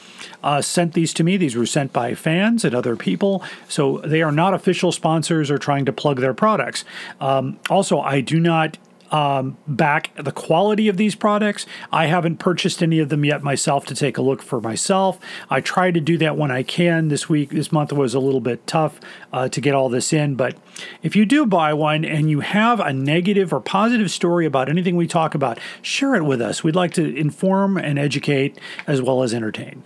uh, 0.43 0.61
sent 0.61 0.95
these 0.95 1.15
to 1.15 1.25
me. 1.25 1.37
These 1.37 1.57
were 1.57 1.67
sent 1.67 1.93
by 1.93 2.15
fans 2.15 2.65
and 2.65 2.75
other 2.75 2.97
people. 2.97 3.43
So 3.69 3.99
they 3.99 4.23
are 4.23 4.33
not 4.33 4.55
official 4.55 4.93
sponsors 4.93 5.51
or 5.51 5.59
trying 5.59 5.85
to 5.87 5.93
plug 5.93 6.21
their 6.21 6.35
products. 6.35 6.85
Um, 7.21 7.59
also, 7.71 8.01
I 8.01 8.21
do 8.21 8.39
not 8.39 8.79
um, 9.11 9.57
back 9.67 10.11
the 10.17 10.33
quality 10.33 10.89
of 10.89 10.97
these 10.97 11.15
products. 11.15 11.67
I 11.93 12.07
haven't 12.07 12.39
purchased 12.39 12.83
any 12.83 12.99
of 12.99 13.09
them 13.09 13.25
yet 13.25 13.43
myself 13.43 13.87
to 13.87 13.95
take 13.95 14.19
a 14.19 14.23
look 14.23 14.43
for 14.43 14.61
myself. 14.61 15.19
I 15.51 15.61
try 15.61 15.91
to 15.91 16.01
do 16.01 16.19
that 16.19 16.37
when 16.37 16.51
I 16.51 16.63
can. 16.63 17.09
This 17.09 17.29
week, 17.29 17.51
this 17.51 17.73
month 17.73 17.93
was 17.93 18.15
a 18.15 18.21
little 18.21 18.41
bit 18.41 18.67
tough 18.67 19.01
uh, 19.33 19.49
to 19.49 19.61
get 19.61 19.75
all 19.75 19.89
this 19.89 20.13
in. 20.13 20.35
But 20.35 20.57
if 21.03 21.17
you 21.17 21.25
do 21.25 21.47
buy 21.47 21.73
one 21.73 22.05
and 22.05 22.31
you 22.31 22.41
have 22.41 22.81
a 22.81 22.93
negative 22.93 23.53
or 23.53 23.61
positive 23.61 24.11
story 24.11 24.47
about 24.47 24.69
anything 24.69 24.97
we 24.97 25.07
talk 25.07 25.35
about, 25.35 25.59
share 25.83 26.15
it 26.15 26.25
with 26.25 26.41
us. 26.41 26.63
We'd 26.63 26.77
like 26.77 26.93
to 26.95 27.17
inform 27.17 27.77
and 27.77 27.99
educate 27.99 28.59
as 28.87 29.03
well 29.03 29.23
as 29.23 29.35
entertain. 29.35 29.85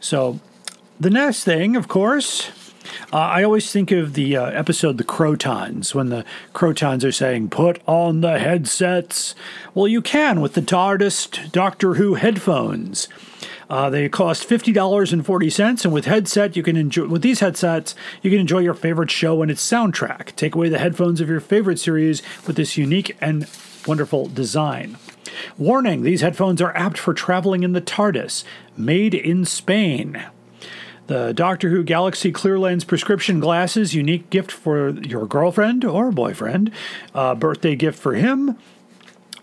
So, 0.00 0.40
the 0.98 1.10
next 1.10 1.44
thing, 1.44 1.76
of 1.76 1.88
course, 1.88 2.65
uh, 3.12 3.16
I 3.16 3.42
always 3.42 3.70
think 3.70 3.90
of 3.90 4.14
the 4.14 4.36
uh, 4.36 4.46
episode 4.46 4.98
The 4.98 5.04
Krotons 5.04 5.94
when 5.94 6.08
the 6.08 6.24
Krotons 6.54 7.04
are 7.04 7.12
saying, 7.12 7.50
put 7.50 7.80
on 7.86 8.20
the 8.20 8.38
headsets. 8.38 9.34
Well, 9.74 9.88
you 9.88 10.02
can 10.02 10.40
with 10.40 10.54
the 10.54 10.62
TARDIS 10.62 11.52
Doctor 11.52 11.94
Who 11.94 12.14
headphones. 12.14 13.08
Uh, 13.68 13.90
they 13.90 14.08
cost 14.08 14.44
fifty 14.44 14.72
dollars 14.72 15.12
and 15.12 15.26
forty 15.26 15.50
cents, 15.50 15.84
and 15.84 15.92
with 15.92 16.04
headset 16.04 16.56
you 16.56 16.62
can 16.62 16.76
enjoy. 16.76 17.06
With 17.06 17.22
these 17.22 17.40
headsets, 17.40 17.96
you 18.22 18.30
can 18.30 18.38
enjoy 18.38 18.60
your 18.60 18.74
favorite 18.74 19.10
show 19.10 19.42
and 19.42 19.50
its 19.50 19.68
soundtrack. 19.68 20.36
Take 20.36 20.54
away 20.54 20.68
the 20.68 20.78
headphones 20.78 21.20
of 21.20 21.28
your 21.28 21.40
favorite 21.40 21.80
series 21.80 22.22
with 22.46 22.54
this 22.54 22.76
unique 22.76 23.16
and 23.20 23.48
wonderful 23.84 24.28
design. 24.28 24.98
Warning: 25.58 26.02
These 26.02 26.20
headphones 26.20 26.62
are 26.62 26.76
apt 26.76 26.96
for 26.96 27.12
traveling 27.12 27.64
in 27.64 27.72
the 27.72 27.80
TARDIS. 27.80 28.44
Made 28.76 29.14
in 29.14 29.44
Spain. 29.44 30.24
The 31.06 31.32
Doctor 31.32 31.70
Who 31.70 31.84
Galaxy 31.84 32.32
Clear 32.32 32.58
Lens 32.58 32.84
prescription 32.84 33.38
glasses, 33.38 33.94
unique 33.94 34.28
gift 34.30 34.50
for 34.50 34.90
your 34.90 35.26
girlfriend 35.26 35.84
or 35.84 36.10
boyfriend, 36.10 36.72
birthday 37.14 37.76
gift 37.76 37.98
for 37.98 38.14
him 38.14 38.56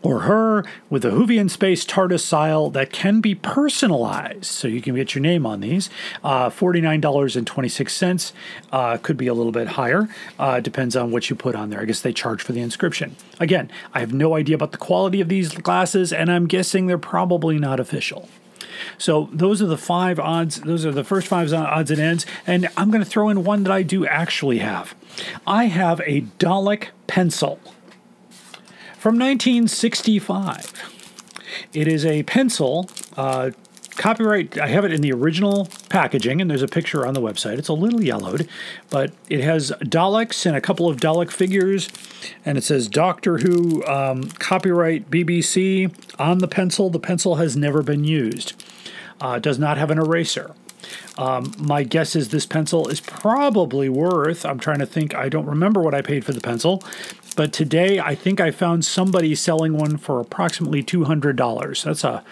or 0.04 0.22
her, 0.22 0.66
with 0.90 1.06
a 1.06 1.10
Whovian 1.10 1.50
Space 1.50 1.86
TARDIS 1.86 2.20
style 2.20 2.70
that 2.72 2.92
can 2.92 3.22
be 3.22 3.34
personalized. 3.34 4.46
So 4.46 4.68
you 4.68 4.82
can 4.82 4.94
get 4.96 5.16
your 5.16 5.22
name 5.22 5.46
on 5.46 5.62
these. 5.62 5.90
Uh, 6.24 6.50
$49.26. 6.50 8.34
Uh, 8.72 8.98
could 8.98 9.18
be 9.18 9.28
a 9.28 9.34
little 9.34 9.54
bit 9.54 9.70
higher. 9.70 10.10
Uh, 10.38 10.60
depends 10.60 10.96
on 10.96 11.12
what 11.12 11.30
you 11.30 11.36
put 11.36 11.56
on 11.56 11.70
there. 11.70 11.80
I 11.80 11.86
guess 11.86 12.02
they 12.02 12.14
charge 12.14 12.42
for 12.42 12.52
the 12.52 12.62
inscription. 12.62 13.16
Again, 13.40 13.72
I 13.94 14.02
have 14.02 14.14
no 14.14 14.36
idea 14.36 14.56
about 14.56 14.74
the 14.74 14.78
quality 14.78 15.22
of 15.22 15.30
these 15.30 15.54
glasses, 15.54 16.12
and 16.12 16.30
I'm 16.30 16.48
guessing 16.48 16.88
they're 16.88 16.98
probably 16.98 17.58
not 17.58 17.80
official. 17.80 18.28
So 18.98 19.30
those 19.32 19.62
are 19.62 19.68
the 19.68 19.78
five 19.78 20.20
odds. 20.20 20.62
Those 20.62 20.86
are 20.86 20.92
the 20.92 21.04
first 21.04 21.28
five 21.28 21.52
odds 21.54 21.92
and 21.92 22.00
ends. 22.00 22.26
And 22.46 22.70
I'm 22.78 22.92
going 22.92 23.04
to 23.04 23.10
throw 23.10 23.30
in 23.30 23.44
one 23.44 23.64
that 23.64 23.72
I 23.72 23.84
do 23.84 24.06
actually 24.06 24.60
have. 24.60 24.96
I 25.46 25.66
have 25.66 26.02
a 26.02 26.22
Dalek 26.40 26.88
pencil 27.08 27.60
from 28.98 29.20
1965. 29.20 30.74
It 31.74 31.88
is 31.88 32.06
a 32.06 32.24
pencil. 32.24 32.90
Uh, 33.16 33.52
copyright 33.96 34.58
i 34.58 34.68
have 34.68 34.86
it 34.86 34.92
in 34.92 35.02
the 35.02 35.12
original 35.12 35.68
packaging 35.90 36.42
and 36.42 36.50
there's 36.50 36.62
a 36.62 36.68
picture 36.68 37.06
on 37.06 37.14
the 37.14 37.22
website 37.22 37.58
it's 37.58 37.68
a 37.68 37.74
little 37.74 38.04
yellowed 38.04 38.48
but 38.90 39.12
it 39.30 39.42
has 39.42 39.72
daleks 39.84 40.46
and 40.46 40.56
a 40.56 40.62
couple 40.62 40.90
of 40.90 40.98
dalek 40.98 41.32
figures 41.32 41.90
and 42.46 42.58
it 42.58 42.64
says 42.64 42.88
doctor 42.88 43.38
who 43.40 43.86
um, 43.86 44.24
copyright 44.40 45.10
bbc 45.10 45.94
on 46.20 46.40
the 46.40 46.48
pencil 46.48 46.90
the 46.90 47.00
pencil 47.00 47.36
has 47.36 47.56
never 47.56 47.84
been 47.84 48.04
used 48.04 48.64
uh, 49.24 49.40
does 49.40 49.58
not 49.58 49.78
have 49.78 49.90
an 49.90 49.98
eraser 49.98 50.54
um, 51.18 51.52
my 51.58 51.82
guess 51.84 52.16
is 52.16 52.30
this 52.30 52.46
pencil 52.46 52.88
is 52.88 53.00
probably 53.00 53.90
worth 53.90 54.46
i'm 54.46 54.60
trying 54.60 54.80
to 54.80 54.86
think 54.86 55.16
i 55.16 55.28
don't 55.28 55.48
remember 55.48 55.82
what 55.82 55.96
i 55.96 56.02
paid 56.02 56.24
for 56.24 56.34
the 56.34 56.42
pencil 56.42 56.84
but 57.36 57.54
today 57.54 58.00
I 58.00 58.16
think 58.16 58.40
I 58.40 58.52
found 58.52 58.86
somebody 58.86 59.36
selling 59.36 59.78
one 59.78 59.98
for 59.98 60.20
approximately 60.20 60.84
$200. 60.84 61.84
That's 61.84 62.04
a 62.04 62.24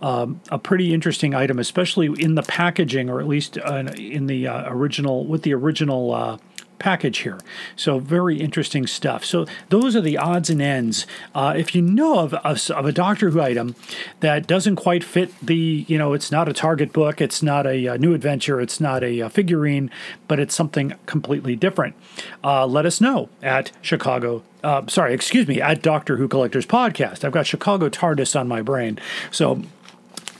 um, 0.00 0.40
a 0.48 0.58
pretty 0.58 0.94
interesting 0.94 1.34
item, 1.34 1.58
especially 1.58 2.06
in 2.22 2.36
the 2.36 2.42
packaging, 2.44 3.10
or 3.10 3.18
at 3.18 3.26
least 3.26 3.58
uh, 3.58 3.82
in 3.96 4.28
the 4.28 4.46
uh, 4.46 4.72
original 4.72 5.26
with 5.26 5.42
the 5.42 5.52
original 5.54 6.14
uh, 6.14 6.38
package 6.78 7.18
here. 7.18 7.38
So 7.76 7.98
very 7.98 8.40
interesting 8.40 8.86
stuff. 8.86 9.24
So 9.24 9.46
those 9.68 9.96
are 9.96 10.00
the 10.00 10.18
odds 10.18 10.50
and 10.50 10.62
ends. 10.62 11.06
Uh, 11.34 11.54
if 11.56 11.74
you 11.74 11.82
know 11.82 12.18
of, 12.20 12.34
of, 12.34 12.70
of, 12.70 12.86
a 12.86 12.92
Doctor 12.92 13.30
Who 13.30 13.40
item 13.40 13.74
that 14.20 14.46
doesn't 14.46 14.76
quite 14.76 15.04
fit 15.04 15.32
the, 15.40 15.84
you 15.88 15.98
know, 15.98 16.12
it's 16.12 16.30
not 16.30 16.48
a 16.48 16.52
Target 16.52 16.92
book, 16.92 17.20
it's 17.20 17.42
not 17.42 17.66
a, 17.66 17.86
a 17.86 17.98
new 17.98 18.14
adventure, 18.14 18.60
it's 18.60 18.80
not 18.80 19.02
a, 19.02 19.20
a, 19.20 19.30
figurine, 19.30 19.90
but 20.26 20.40
it's 20.40 20.54
something 20.54 20.94
completely 21.06 21.56
different, 21.56 21.94
uh, 22.42 22.66
let 22.66 22.86
us 22.86 23.00
know 23.00 23.28
at 23.42 23.72
Chicago. 23.82 24.42
Uh, 24.62 24.86
sorry, 24.88 25.14
excuse 25.14 25.46
me, 25.46 25.60
at 25.60 25.82
Doctor 25.82 26.16
Who 26.16 26.26
Collectors 26.26 26.66
Podcast. 26.66 27.24
I've 27.24 27.32
got 27.32 27.46
Chicago 27.46 27.88
TARDIS 27.88 28.38
on 28.38 28.48
my 28.48 28.60
brain. 28.60 28.98
So 29.30 29.62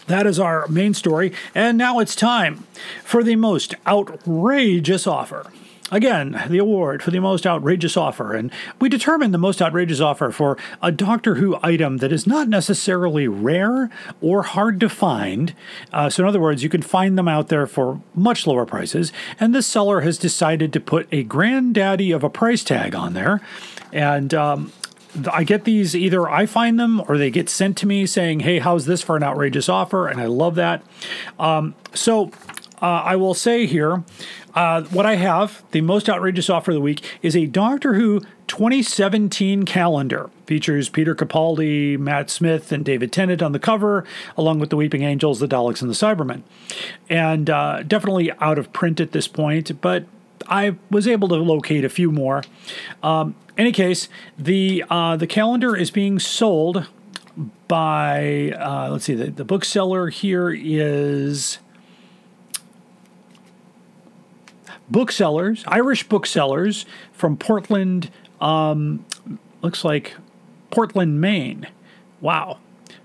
that 0.08 0.26
is 0.26 0.40
our 0.40 0.66
main 0.68 0.94
story. 0.94 1.32
And 1.54 1.78
now 1.78 2.00
it's 2.00 2.16
time 2.16 2.66
for 3.04 3.22
the 3.22 3.36
most 3.36 3.74
outrageous 3.86 5.06
offer. 5.06 5.46
Again, 5.90 6.44
the 6.48 6.58
award 6.58 7.02
for 7.02 7.10
the 7.10 7.18
most 7.18 7.46
outrageous 7.46 7.96
offer, 7.96 8.34
and 8.34 8.50
we 8.78 8.90
determine 8.90 9.32
the 9.32 9.38
most 9.38 9.62
outrageous 9.62 10.00
offer 10.00 10.30
for 10.30 10.58
a 10.82 10.92
Doctor 10.92 11.36
Who 11.36 11.58
item 11.62 11.98
that 11.98 12.12
is 12.12 12.26
not 12.26 12.46
necessarily 12.46 13.26
rare 13.26 13.88
or 14.20 14.42
hard 14.42 14.80
to 14.80 14.90
find. 14.90 15.54
Uh, 15.90 16.10
so, 16.10 16.22
in 16.22 16.28
other 16.28 16.40
words, 16.40 16.62
you 16.62 16.68
can 16.68 16.82
find 16.82 17.16
them 17.16 17.26
out 17.26 17.48
there 17.48 17.66
for 17.66 18.02
much 18.14 18.46
lower 18.46 18.66
prices, 18.66 19.12
and 19.40 19.54
this 19.54 19.66
seller 19.66 20.02
has 20.02 20.18
decided 20.18 20.74
to 20.74 20.80
put 20.80 21.08
a 21.10 21.22
granddaddy 21.22 22.12
of 22.12 22.22
a 22.22 22.28
price 22.30 22.62
tag 22.62 22.94
on 22.94 23.14
there. 23.14 23.40
And 23.90 24.34
um, 24.34 24.72
I 25.32 25.42
get 25.44 25.64
these 25.64 25.96
either 25.96 26.28
I 26.28 26.44
find 26.44 26.78
them 26.78 27.02
or 27.08 27.16
they 27.16 27.30
get 27.30 27.48
sent 27.48 27.78
to 27.78 27.86
me 27.86 28.04
saying, 28.04 28.40
"Hey, 28.40 28.58
how's 28.58 28.84
this 28.84 29.00
for 29.00 29.16
an 29.16 29.22
outrageous 29.22 29.68
offer?" 29.68 30.06
And 30.06 30.20
I 30.20 30.26
love 30.26 30.54
that. 30.56 30.82
Um, 31.38 31.74
so 31.94 32.30
uh, 32.80 33.02
I 33.04 33.16
will 33.16 33.34
say 33.34 33.66
here 33.66 34.04
uh, 34.54 34.82
what 34.84 35.06
I 35.06 35.16
have, 35.16 35.62
the 35.72 35.80
most 35.80 36.08
outrageous 36.08 36.50
offer 36.50 36.70
of 36.70 36.74
the 36.74 36.80
week, 36.80 37.04
is 37.22 37.36
a 37.36 37.46
Doctor 37.46 37.94
Who 37.94 38.20
2017 38.46 39.64
calendar. 39.64 40.30
Features 40.46 40.88
Peter 40.88 41.14
Capaldi, 41.14 41.98
Matt 41.98 42.30
Smith, 42.30 42.72
and 42.72 42.84
David 42.84 43.12
Tennant 43.12 43.42
on 43.42 43.52
the 43.52 43.58
cover, 43.58 44.04
along 44.36 44.58
with 44.58 44.70
the 44.70 44.76
Weeping 44.76 45.02
Angels, 45.02 45.40
the 45.40 45.46
Daleks, 45.46 45.82
and 45.82 45.90
the 45.90 45.94
Cybermen. 45.94 46.42
And 47.08 47.50
uh, 47.50 47.82
definitely 47.82 48.32
out 48.40 48.58
of 48.58 48.72
print 48.72 49.00
at 49.00 49.12
this 49.12 49.28
point, 49.28 49.80
but 49.80 50.06
I 50.48 50.76
was 50.90 51.06
able 51.06 51.28
to 51.28 51.36
locate 51.36 51.84
a 51.84 51.88
few 51.88 52.10
more. 52.10 52.42
Um, 53.02 53.34
any 53.56 53.72
case, 53.72 54.08
the 54.38 54.84
uh, 54.88 55.16
the 55.16 55.26
calendar 55.26 55.76
is 55.76 55.90
being 55.90 56.18
sold 56.18 56.86
by 57.66 58.52
uh, 58.52 58.88
let's 58.90 59.04
see, 59.04 59.14
the, 59.14 59.30
the 59.30 59.44
bookseller 59.44 60.08
here 60.08 60.50
is 60.50 61.58
booksellers, 64.90 65.64
Irish 65.66 66.08
booksellers 66.08 66.86
from 67.12 67.36
Portland, 67.36 68.10
um, 68.40 69.04
looks 69.62 69.84
like 69.84 70.14
Portland, 70.70 71.20
Maine. 71.20 71.66
Wow. 72.20 72.58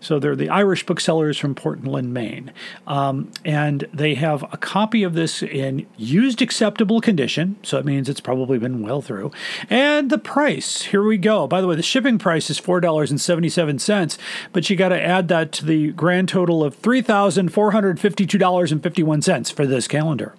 So 0.03 0.19
they're 0.19 0.35
the 0.35 0.49
Irish 0.49 0.85
booksellers 0.85 1.37
from 1.37 1.55
Portland, 1.55 2.13
Maine. 2.13 2.51
Um, 2.85 3.31
and 3.45 3.87
they 3.93 4.15
have 4.15 4.43
a 4.51 4.57
copy 4.57 5.03
of 5.03 5.13
this 5.13 5.41
in 5.41 5.87
used 5.95 6.41
acceptable 6.41 6.99
condition. 6.99 7.55
So 7.63 7.77
it 7.77 7.85
means 7.85 8.09
it's 8.09 8.19
probably 8.19 8.59
been 8.59 8.81
well 8.81 9.01
through. 9.01 9.31
And 9.69 10.09
the 10.09 10.17
price, 10.17 10.81
here 10.83 11.03
we 11.03 11.17
go. 11.17 11.47
By 11.47 11.61
the 11.61 11.67
way, 11.67 11.77
the 11.77 11.81
shipping 11.81 12.19
price 12.19 12.49
is 12.49 12.59
$4.77, 12.59 14.17
but 14.51 14.69
you 14.69 14.75
got 14.75 14.89
to 14.89 15.01
add 15.01 15.29
that 15.29 15.53
to 15.53 15.63
the 15.65 15.93
grand 15.93 16.27
total 16.27 16.65
of 16.65 16.81
$3,452.51 16.81 19.53
for 19.53 19.65
this 19.65 19.87
calendar. 19.87 20.35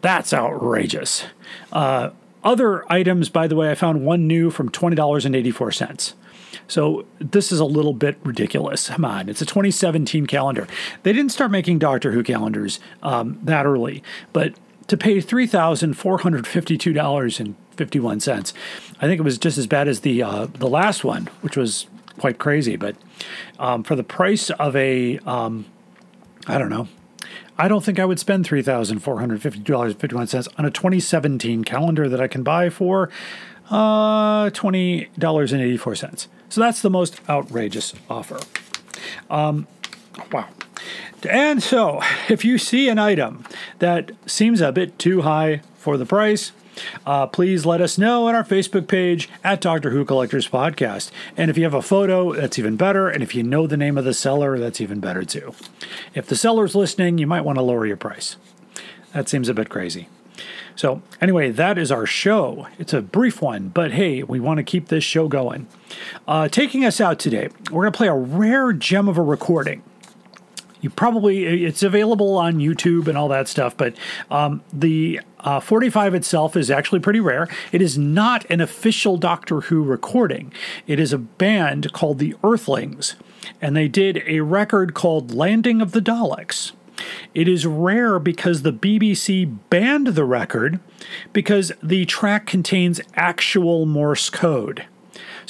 That's 0.00 0.32
outrageous. 0.32 1.24
Uh, 1.72 2.10
other 2.42 2.90
items, 2.90 3.28
by 3.28 3.46
the 3.46 3.56
way, 3.56 3.70
I 3.70 3.74
found 3.74 4.04
one 4.04 4.26
new 4.26 4.50
from 4.50 4.70
$20.84. 4.70 6.14
So 6.66 7.04
this 7.18 7.52
is 7.52 7.60
a 7.60 7.64
little 7.64 7.92
bit 7.92 8.18
ridiculous. 8.24 8.88
Come 8.88 9.04
on, 9.04 9.28
it's 9.28 9.42
a 9.42 9.46
2017 9.46 10.26
calendar. 10.26 10.66
They 11.02 11.12
didn't 11.12 11.32
start 11.32 11.50
making 11.50 11.80
Doctor 11.80 12.12
Who 12.12 12.22
calendars 12.22 12.80
um, 13.02 13.38
that 13.42 13.66
early, 13.66 14.02
but 14.32 14.54
to 14.86 14.96
pay 14.96 15.20
three 15.20 15.46
thousand 15.46 15.94
four 15.94 16.18
hundred 16.18 16.46
fifty-two 16.48 16.92
dollars 16.92 17.38
and 17.38 17.54
fifty-one 17.76 18.18
cents, 18.18 18.52
I 19.00 19.06
think 19.06 19.20
it 19.20 19.22
was 19.22 19.38
just 19.38 19.56
as 19.56 19.68
bad 19.68 19.86
as 19.86 20.00
the 20.00 20.22
uh, 20.22 20.46
the 20.46 20.68
last 20.68 21.04
one, 21.04 21.28
which 21.42 21.56
was 21.56 21.86
quite 22.18 22.38
crazy. 22.38 22.76
But 22.76 22.96
um, 23.58 23.84
for 23.84 23.94
the 23.94 24.02
price 24.02 24.50
of 24.50 24.74
a, 24.74 25.18
um, 25.20 25.66
I 26.46 26.58
don't 26.58 26.70
know, 26.70 26.88
I 27.60 27.68
don't 27.68 27.84
think 27.84 27.98
I 27.98 28.06
would 28.06 28.18
spend 28.18 28.46
three 28.46 28.62
thousand 28.62 29.00
four 29.00 29.20
hundred 29.20 29.42
fifty-two 29.42 29.70
dollars 29.70 29.92
and 29.92 30.00
fifty-one 30.00 30.26
cents 30.26 30.48
on 30.56 30.64
a 30.64 30.70
2017 30.70 31.62
calendar 31.62 32.08
that 32.08 32.18
I 32.18 32.26
can 32.26 32.42
buy 32.42 32.70
for 32.70 33.10
uh, 33.70 34.48
twenty 34.50 35.10
dollars 35.18 35.52
and 35.52 35.60
eighty-four 35.60 35.94
cents. 35.94 36.28
So 36.48 36.62
that's 36.62 36.80
the 36.80 36.88
most 36.88 37.20
outrageous 37.28 37.92
offer. 38.08 38.40
Um, 39.28 39.66
wow. 40.32 40.48
And 41.28 41.62
so, 41.62 42.00
if 42.30 42.46
you 42.46 42.56
see 42.56 42.88
an 42.88 42.98
item 42.98 43.44
that 43.78 44.12
seems 44.24 44.62
a 44.62 44.72
bit 44.72 44.98
too 44.98 45.20
high 45.20 45.60
for 45.76 45.98
the 45.98 46.06
price, 46.06 46.52
uh, 47.06 47.26
please 47.26 47.66
let 47.66 47.80
us 47.80 47.98
know 47.98 48.28
on 48.28 48.34
our 48.34 48.44
Facebook 48.44 48.88
page 48.88 49.28
at 49.42 49.60
Doctor 49.60 49.90
Who 49.90 50.04
Collectors 50.04 50.48
Podcast. 50.48 51.10
And 51.36 51.50
if 51.50 51.56
you 51.56 51.64
have 51.64 51.74
a 51.74 51.82
photo, 51.82 52.32
that's 52.32 52.58
even 52.58 52.76
better. 52.76 53.08
And 53.08 53.22
if 53.22 53.34
you 53.34 53.42
know 53.42 53.66
the 53.66 53.76
name 53.76 53.98
of 53.98 54.04
the 54.04 54.14
seller, 54.14 54.58
that's 54.58 54.80
even 54.80 55.00
better 55.00 55.24
too. 55.24 55.54
If 56.14 56.26
the 56.26 56.36
seller's 56.36 56.74
listening, 56.74 57.18
you 57.18 57.26
might 57.26 57.44
want 57.44 57.56
to 57.56 57.62
lower 57.62 57.86
your 57.86 57.96
price. 57.96 58.36
That 59.12 59.28
seems 59.28 59.48
a 59.48 59.54
bit 59.54 59.68
crazy. 59.68 60.08
So, 60.76 61.02
anyway, 61.20 61.50
that 61.50 61.76
is 61.76 61.92
our 61.92 62.06
show. 62.06 62.66
It's 62.78 62.94
a 62.94 63.02
brief 63.02 63.42
one, 63.42 63.68
but 63.68 63.92
hey, 63.92 64.22
we 64.22 64.40
want 64.40 64.58
to 64.58 64.64
keep 64.64 64.88
this 64.88 65.04
show 65.04 65.28
going. 65.28 65.66
Uh, 66.26 66.48
taking 66.48 66.84
us 66.84 67.00
out 67.00 67.18
today, 67.18 67.48
we're 67.70 67.82
going 67.82 67.92
to 67.92 67.96
play 67.96 68.08
a 68.08 68.14
rare 68.14 68.72
gem 68.72 69.08
of 69.08 69.18
a 69.18 69.22
recording 69.22 69.82
you 70.80 70.90
probably 70.90 71.64
it's 71.64 71.82
available 71.82 72.36
on 72.36 72.58
YouTube 72.58 73.08
and 73.08 73.16
all 73.16 73.28
that 73.28 73.48
stuff, 73.48 73.76
but 73.76 73.94
um, 74.30 74.62
the 74.72 75.20
uh, 75.40 75.60
45 75.60 76.14
itself 76.14 76.56
is 76.56 76.70
actually 76.70 77.00
pretty 77.00 77.20
rare. 77.20 77.48
It 77.72 77.82
is 77.82 77.98
not 77.98 78.44
an 78.50 78.60
official 78.60 79.16
Doctor 79.16 79.62
Who 79.62 79.82
recording. 79.82 80.52
It 80.86 81.00
is 81.00 81.12
a 81.12 81.18
band 81.18 81.92
called 81.92 82.18
the 82.18 82.34
Earthlings, 82.42 83.16
and 83.60 83.76
they 83.76 83.88
did 83.88 84.22
a 84.26 84.40
record 84.40 84.94
called 84.94 85.32
Landing 85.34 85.80
of 85.80 85.92
the 85.92 86.00
Daleks. 86.00 86.72
It 87.34 87.48
is 87.48 87.66
rare 87.66 88.18
because 88.18 88.62
the 88.62 88.72
BBC 88.72 89.58
banned 89.70 90.08
the 90.08 90.24
record 90.24 90.80
because 91.32 91.72
the 91.82 92.04
track 92.04 92.46
contains 92.46 93.00
actual 93.14 93.86
Morse 93.86 94.28
code. 94.28 94.84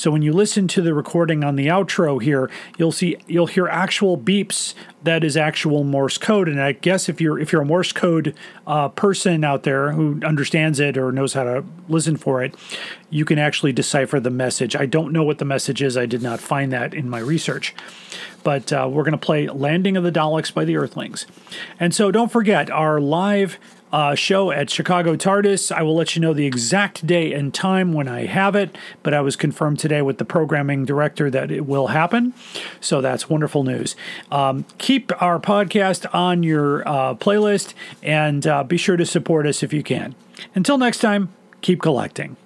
So 0.01 0.11
when 0.11 0.23
you 0.23 0.33
listen 0.33 0.67
to 0.69 0.81
the 0.81 0.95
recording 0.95 1.45
on 1.45 1.57
the 1.57 1.67
outro 1.67 2.23
here, 2.23 2.51
you'll 2.79 2.91
see 2.91 3.19
you'll 3.27 3.49
hear 3.49 3.69
actual 3.69 4.17
beeps 4.17 4.73
that 5.03 5.23
is 5.23 5.37
actual 5.37 5.85
Morse 5.85 6.17
code. 6.17 6.49
And 6.49 6.59
I 6.59 6.73
guess 6.73 7.11
if 7.11 7.21
you're 7.21 7.39
if 7.39 7.53
you're 7.53 7.61
a 7.61 7.67
Morse 7.67 7.93
code 7.93 8.35
uh, 8.67 8.89
person 8.89 9.45
out 9.45 9.65
there 9.65 9.93
who 9.93 10.19
understands 10.25 10.81
it 10.81 10.97
or 10.97 11.13
knows 11.13 11.35
how 11.35 11.45
to 11.45 11.65
listen 11.87 12.17
for 12.17 12.43
it, 12.43 12.55
you 13.11 13.27
can 13.27 13.39
actually 13.39 13.75
decipher 13.75 14.19
the 14.19 14.31
message. 14.31 14.75
I 14.75 14.87
don't 14.87 15.13
know 15.13 15.23
what 15.23 15.37
the 15.37 15.45
message 15.45 15.83
is. 15.83 15.99
I 15.99 16.07
did 16.07 16.23
not 16.23 16.41
find 16.41 16.73
that 16.73 16.95
in 16.95 17.11
my 17.11 17.19
research. 17.19 17.75
But 18.43 18.73
uh, 18.73 18.89
we're 18.91 19.03
going 19.03 19.13
to 19.13 19.19
play 19.19 19.49
Landing 19.49 19.99
of 19.99 20.03
the 20.03 20.11
Daleks 20.11 20.53
by 20.53 20.65
the 20.65 20.79
Earthlings. 20.79 21.27
And 21.79 21.95
so 21.95 22.11
don't 22.11 22.33
forget 22.33 22.71
our 22.71 23.03
live 23.03 23.59
uh, 23.93 24.15
show 24.15 24.51
at 24.51 24.71
Chicago 24.71 25.17
TARDIS. 25.17 25.73
I 25.73 25.83
will 25.83 25.95
let 25.95 26.15
you 26.15 26.23
know 26.23 26.33
the 26.33 26.47
exact 26.47 27.07
day 27.07 27.33
and 27.33 27.53
time 27.53 27.93
when 27.93 28.09
I 28.09 28.27
have 28.27 28.55
it, 28.55 28.77
but 29.03 29.15
I 29.15 29.21
was 29.21 29.37
confirmed 29.37 29.79
today 29.79 30.03
with 30.03 30.19
the 30.19 30.25
programming 30.25 30.85
director 30.85 31.31
that 31.31 31.51
it 31.51 31.67
will 31.67 31.89
happen. 31.89 32.35
So 32.81 33.01
that's 33.01 33.29
wonderful 33.29 33.65
news. 33.65 33.97
Um, 34.31 34.65
keep 34.79 35.11
our 35.23 35.39
podcast 35.39 36.07
on 36.15 36.43
your 36.43 36.87
uh, 36.89 37.15
playlist 37.15 37.75
and 38.03 38.47
uh, 38.47 38.65
be 38.65 38.77
sure 38.77 38.97
to 38.97 39.07
support 39.07 39.47
us 39.47 39.63
if 39.63 39.73
you 39.73 39.83
can. 39.83 40.15
Until 40.55 40.79
next 40.79 40.99
time, 40.99 41.33
keep 41.61 41.83
collecting. 41.83 42.37